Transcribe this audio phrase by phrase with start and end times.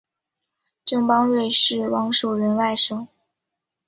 [0.83, 3.05] 郑邦瑞是王守仁外甥。